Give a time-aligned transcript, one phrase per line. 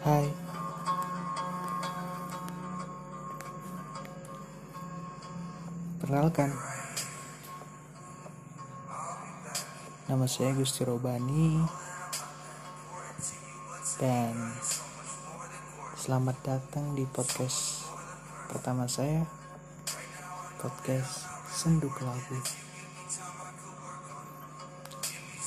[0.00, 0.32] Hai.
[6.00, 6.56] Perkenalkan.
[10.08, 11.60] Nama saya Gusti Robani.
[14.00, 14.56] Dan
[16.00, 17.84] Selamat datang di podcast
[18.48, 19.28] Pertama saya
[20.56, 22.40] Podcast Senduk Lagu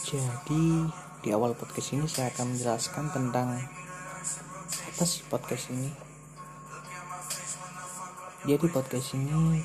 [0.05, 0.85] Jadi
[1.25, 3.57] di awal podcast ini saya akan menjelaskan tentang
[4.93, 5.89] atas podcast ini.
[8.45, 9.57] Jadi podcast ini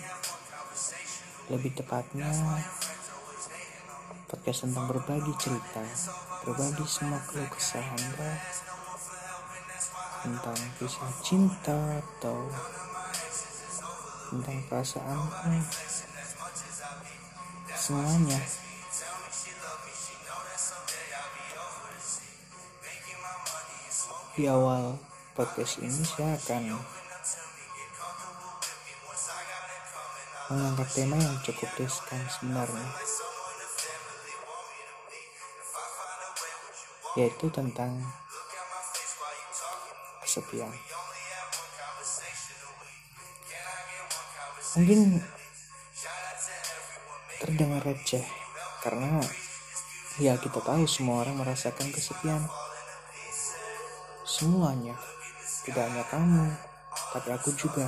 [1.53, 2.33] lebih tepatnya
[4.25, 5.85] podcast tentang berbagi cerita
[6.49, 7.85] berbagi semua keluh kesah
[10.25, 12.49] tentang kisah cinta atau
[14.33, 15.21] tentang perasaan
[17.77, 18.41] semuanya
[24.39, 24.97] di awal
[25.39, 26.83] podcast ini saya akan
[30.51, 32.91] mengangkat tema yang cukup riskan sebenarnya
[37.15, 38.03] yaitu tentang
[40.27, 40.75] kesepian.
[44.75, 45.23] Mungkin
[47.39, 48.27] terdengar receh
[48.83, 49.23] karena
[50.19, 52.43] ya kita tahu semua orang merasakan kesepian.
[54.27, 54.99] Semuanya
[55.69, 56.49] tidak hanya kamu
[57.13, 57.85] tapi aku juga.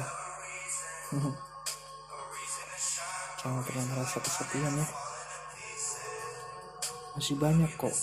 [3.40, 4.86] Jangan pernah merasa kesepian ya.
[7.16, 7.96] Masih banyak kok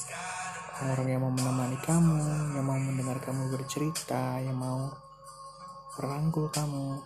[0.77, 2.21] orang yang mau menemani kamu
[2.53, 4.89] yang mau mendengar kamu bercerita yang mau
[6.01, 6.97] merangkul kamu.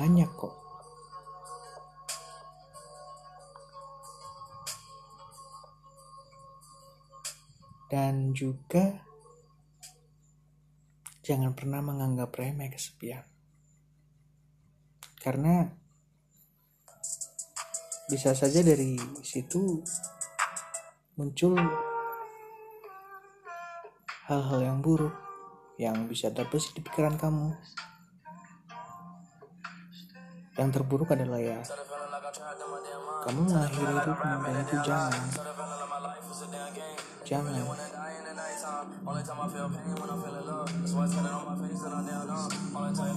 [0.00, 0.56] Banyak kok.
[7.86, 9.05] Dan juga
[11.26, 13.26] jangan pernah menganggap remeh kesepian
[15.18, 15.66] karena
[18.06, 18.94] bisa saja dari
[19.26, 19.82] situ
[21.18, 21.58] muncul
[24.30, 25.26] hal-hal yang buruk
[25.76, 27.52] yang bisa terbesit di pikiran kamu.
[30.56, 31.60] Yang terburuk adalah ya
[33.26, 35.26] kamu mengakhiri hidup dan itu jangan
[37.26, 37.58] jangan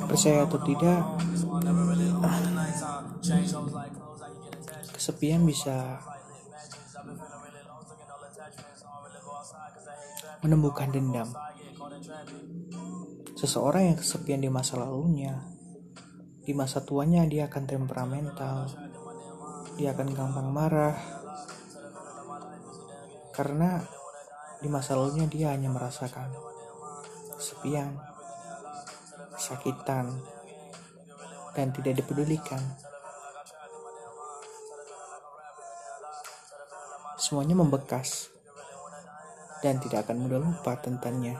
[0.10, 1.00] percaya atau tidak
[4.94, 6.02] kesepian bisa
[10.40, 11.30] menemukan dendam.
[13.40, 15.60] Seseorang yang kesepian di masa lalunya
[16.50, 18.66] di masa tuanya dia akan temperamental
[19.78, 21.19] dia akan gampang marah
[23.40, 23.80] karena
[24.60, 26.28] di masa lalunya dia hanya merasakan
[27.40, 27.96] kesepian,
[29.32, 30.12] kesakitan,
[31.56, 32.60] dan tidak dipedulikan.
[37.16, 38.28] Semuanya membekas
[39.64, 41.40] dan tidak akan mudah lupa tentangnya.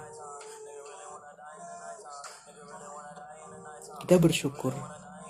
[4.00, 4.72] Kita bersyukur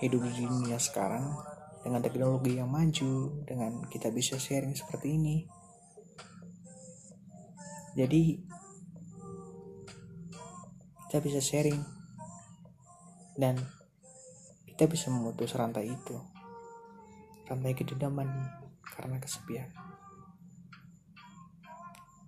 [0.06, 1.34] hidup di dunia sekarang
[1.82, 5.59] dengan teknologi yang maju, dengan kita bisa sharing seperti ini
[7.98, 8.38] jadi
[11.10, 11.82] kita bisa sharing.
[13.34, 13.58] Dan
[14.70, 16.18] kita bisa memutus rantai itu.
[17.50, 18.30] Rantai kedendaman
[18.86, 19.74] karena kesepian.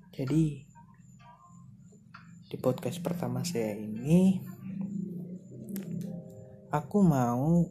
[0.10, 0.66] Jadi
[2.52, 4.42] di podcast pertama saya ini
[6.68, 7.64] aku mau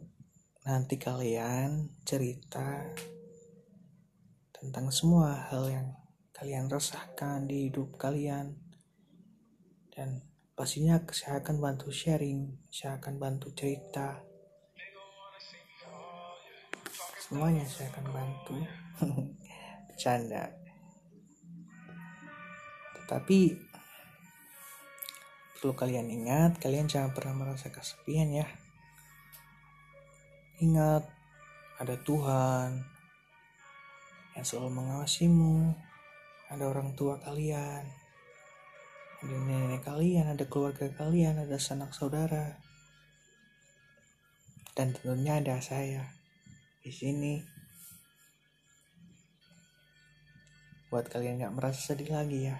[0.65, 2.81] nanti kalian cerita
[4.55, 6.00] tentang semua hal yang
[6.41, 8.57] kalian resahkan di hidup kalian.
[9.93, 10.25] Dan
[10.57, 14.25] pastinya saya akan bantu sharing saya akan bantu cerita.
[17.21, 18.57] Semuanya saya akan bantu.
[19.93, 20.49] Bercanda.
[22.97, 23.39] Tetapi
[25.61, 28.49] perlu kalian ingat kalian jangan pernah merasa kesepian ya.
[30.57, 31.05] Ingat
[31.77, 32.81] ada Tuhan
[34.33, 35.90] yang selalu mengawasimu
[36.51, 37.87] ada orang tua kalian,
[39.23, 42.59] ada nenek kalian, ada keluarga kalian, ada sanak saudara,
[44.75, 46.11] dan tentunya ada saya
[46.83, 47.39] di sini.
[50.91, 52.59] Buat kalian gak merasa sedih lagi ya.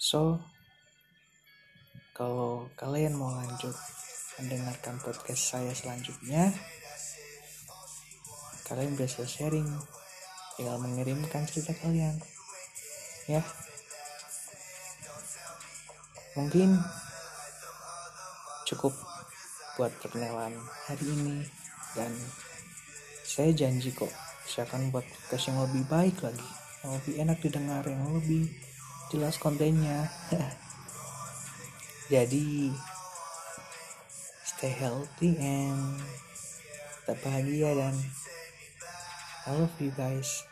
[0.00, 0.40] So,
[2.16, 3.76] kalau kalian mau lanjut
[4.40, 6.56] mendengarkan podcast saya selanjutnya,
[8.64, 9.68] kalian bisa sharing
[10.56, 12.16] tinggal mengirimkan cerita kalian.
[13.28, 13.44] Ya.
[16.36, 16.80] Mungkin
[18.64, 18.92] cukup
[19.76, 20.56] buat perkenalan
[20.88, 21.44] hari ini.
[21.96, 22.12] Dan
[23.24, 24.12] saya janji kok
[24.48, 26.48] saya akan buat podcast yang lebih baik lagi.
[26.84, 28.48] Yang lebih enak didengar yang lebih
[29.12, 30.08] jelas kontennya.
[32.12, 32.72] Jadi
[34.46, 36.00] stay healthy and
[37.04, 37.94] tetap bahagia dan
[39.46, 40.44] Olha, filho, guys.